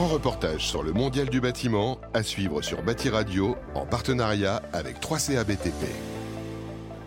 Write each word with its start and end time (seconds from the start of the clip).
reportage 0.00 0.66
sur 0.66 0.82
le 0.82 0.92
mondial 0.92 1.28
du 1.28 1.40
bâtiment 1.40 1.98
à 2.14 2.22
suivre 2.22 2.62
sur 2.62 2.82
Bâti 2.82 3.10
Radio 3.10 3.56
en 3.74 3.84
partenariat 3.84 4.62
avec 4.72 5.00
3CA 5.00 5.44
BTP. 5.44 5.86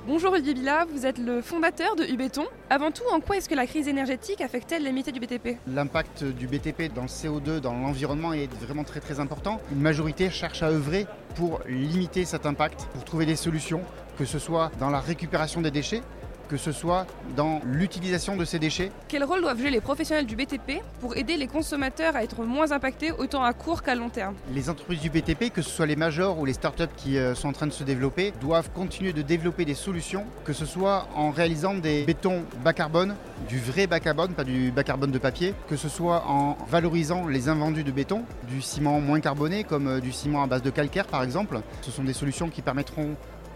Bonjour 0.08 0.33
Olivier 0.33 0.54
Villa, 0.54 0.85
vous 0.94 1.08
êtes 1.08 1.17
le 1.17 1.42
fondateur 1.42 1.96
de 1.96 2.03
Ubéton. 2.03 2.46
Avant 2.69 2.92
tout, 2.92 3.03
en 3.12 3.19
quoi 3.19 3.37
est-ce 3.37 3.49
que 3.49 3.56
la 3.56 3.65
crise 3.65 3.87
énergétique 3.87 4.40
affecte-t-elle 4.40 4.83
les 4.83 4.92
métiers 4.92 5.12
du 5.12 5.19
BTP 5.19 5.58
L'impact 5.67 6.24
du 6.24 6.46
BTP 6.46 6.94
dans 6.94 7.01
le 7.01 7.08
CO2, 7.08 7.60
dans 7.60 7.74
l'environnement 7.74 8.33
est 8.33 8.53
vraiment 8.62 8.83
très 8.83 8.99
très 8.99 9.20
important. 9.20 9.60
Une 9.72 9.81
majorité 9.81 10.29
cherche 10.29 10.62
à 10.62 10.67
œuvrer 10.67 11.08
pour 11.36 11.62
limiter 11.67 12.24
cet 12.24 12.46
impact, 12.46 12.88
pour 12.94 13.04
trouver 13.04 13.26
des 13.26 13.36
solutions, 13.36 13.81
que 14.17 14.26
ce 14.26 14.38
soit 14.38 14.72
dans 14.79 14.92
la 14.92 14.99
récupération 14.99 15.62
des 15.62 15.72
déchets, 15.72 16.04
que 16.48 16.57
ce 16.57 16.71
soit 16.71 17.05
dans 17.35 17.62
l'utilisation 17.66 18.35
de 18.38 18.45
ces 18.45 18.59
déchets. 18.59 18.91
Quel 19.07 19.23
rôle 19.23 19.41
doivent 19.41 19.59
jouer 19.59 19.71
les 19.71 19.81
professionnels 19.81 20.25
du 20.25 20.35
BTP 20.35 20.81
pour 21.02 21.16
aider 21.17 21.38
les 21.38 21.48
consommateurs 21.48 22.16
à 22.16 22.23
être 22.23 22.44
moins 22.44 22.72
impactés 22.72 23.12
autant 23.12 23.44
à 23.44 23.53
court 23.53 23.84
qu'à 23.84 23.95
long 23.95 24.09
terme? 24.09 24.36
Les 24.53 24.70
entreprises 24.70 25.02
du 25.02 25.09
BTP, 25.09 25.52
que 25.52 25.62
ce 25.62 25.70
soit 25.70 25.86
les 25.86 25.95
majors 25.95 26.39
ou 26.39 26.45
les 26.45 26.53
startups 26.53 26.84
qui 26.98 27.17
euh, 27.17 27.36
sont 27.36 27.50
en 27.50 27.53
train 27.53 27.67
de 27.67 27.72
se 27.72 27.84
développer, 27.84 28.34
doivent 28.41 28.70
continuer 28.72 29.13
de 29.13 29.22
développer 29.22 29.66
des 29.66 29.73
solutions, 29.73 30.26
que 30.44 30.53
ce 30.53 30.66
soit 30.66 31.08
en 31.16 31.31
réalisant 31.31 31.73
des 31.73 32.03
bétons 32.03 32.44
bas 32.64 32.73
carbone, 32.73 33.16
du 33.48 33.59
vrai 33.59 33.88
bas 33.88 34.00
carbone, 34.00 34.34
pas 34.34 34.44
du 34.44 34.72
bas 34.72 34.84
carbone 34.84 35.12
de 35.12 35.17
papier, 35.17 35.53
que 35.67 35.75
ce 35.75 35.89
soit 35.89 36.23
en 36.27 36.58
valorisant 36.70 37.27
les 37.27 37.50
invendus 37.50 37.84
de 37.84 37.91
béton, 37.91 38.23
du 38.48 38.62
ciment 38.62 39.00
moins 39.00 39.20
carboné 39.20 39.64
comme 39.64 39.88
euh, 39.88 40.00
du 40.00 40.12
ciment 40.12 40.44
à 40.44 40.48
base 40.48 40.62
de 40.62 40.70
calcaire 40.70 41.08
par 41.08 41.23
exemple. 41.23 41.62
Ce 41.81 41.91
sont 41.91 42.03
des 42.03 42.14
solutions 42.14 42.50
qui 42.50 42.62
permettront 42.62 43.16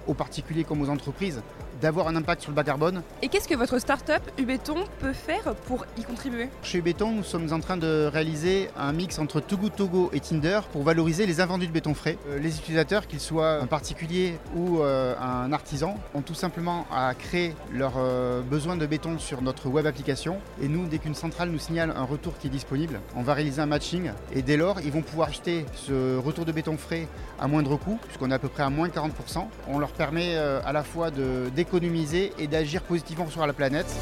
aux 0.10 0.14
particuliers 0.14 0.64
comme 0.64 0.82
aux 0.82 0.90
entreprises 0.90 1.42
d'avoir 1.82 2.08
un 2.08 2.16
impact 2.16 2.42
sur 2.42 2.52
le 2.52 2.56
bas 2.56 2.64
carbone. 2.64 3.04
Et 3.22 3.30
qu'est-ce 3.30 3.48
que 3.48 3.56
votre 3.56 3.80
start-up 3.80 4.22
Ubéton 4.38 4.84
peut 5.00 5.14
faire 5.14 5.56
pour 5.68 5.86
y 5.98 6.04
contribuer? 6.04 6.50
Chez 6.62 6.80
Ubéton, 6.80 7.12
nous 7.12 7.24
sommes 7.24 7.52
en 7.54 7.60
train 7.60 7.78
de 7.78 8.10
réaliser 8.12 8.70
un 8.78 8.92
mix 8.92 9.18
entre 9.20 9.40
Togo 9.40 9.70
Togo 9.70 10.10
et 10.14 10.20
Tinder 10.20 10.60
pour 10.72 10.84
valoriser 10.84 11.26
les 11.26 11.42
invendus 11.42 11.68
de 11.68 11.72
béton 11.72 11.94
frais. 11.94 12.18
Euh, 12.28 12.40
les 12.40 12.58
utilisateurs, 12.58 13.08
qu'ils 13.08 13.20
soient 13.20 13.62
un 13.62 13.68
particulier 13.68 14.38
ou 14.56 14.80
euh, 14.80 15.16
un 15.20 15.52
artisan, 15.54 15.98
ont 16.14 16.22
tout 16.22 16.34
simplement 16.34 16.86
à 16.92 17.14
créer 17.14 17.56
leurs 17.72 17.98
euh, 17.98 18.42
besoins 18.42 18.76
de 18.76 18.86
béton 18.86 19.18
sur 19.18 19.42
notre 19.42 19.70
web 19.70 19.86
application. 19.86 20.40
Et 20.62 20.68
nous, 20.68 20.86
dès 20.86 20.98
qu'une 20.98 21.16
centrale 21.16 21.50
nous 21.50 21.60
signale 21.60 21.94
un 21.96 22.04
retour 22.04 22.38
qui 22.38 22.48
est 22.48 22.52
disponible, 22.52 23.00
on 23.16 23.24
va 23.24 23.34
réaliser 23.34 23.62
un 23.62 23.66
matching 23.66 24.12
et 24.34 24.42
dès 24.42 24.58
lors, 24.58 24.82
ils 24.82 24.92
vont 24.92 25.02
pouvoir 25.02 25.30
acheter 25.30 25.66
ce 25.76 26.18
retour 26.18 26.46
de 26.46 26.52
béton 26.52 26.78
frais 26.78 27.08
à 27.40 27.48
moindre 27.48 27.78
coût, 27.78 28.00
puisqu'on 28.04 28.32
est 28.32 28.34
à 28.34 28.40
peu 28.40 28.50
près 28.50 28.64
à 28.64 28.70
moins 28.70 28.90
40%. 28.90 29.46
On 29.68 29.80
leur 29.80 29.92
permet 30.00 30.38
à 30.38 30.72
la 30.72 30.84
fois 30.84 31.12
de 31.12 31.52
économiser 31.58 32.32
et 32.40 32.48
d'agir 32.48 32.82
positivement 32.84 33.30
sur 33.30 33.46
la 33.46 33.52
planète. 33.52 33.94